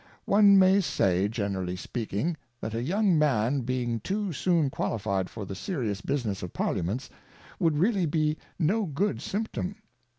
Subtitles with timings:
[0.25, 2.35] One may say, generally speaking.
[2.59, 7.07] That a young Man being too soon qualifi'd for the serious Business of Parliaments,
[7.59, 9.75] would really be no good Symptom.